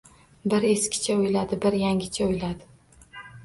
Bir 0.53 0.65
eskicha 0.69 1.19
o‘yladi, 1.25 1.61
bir 1.67 1.79
yangicha 1.85 2.27
o‘yladi. 2.31 3.27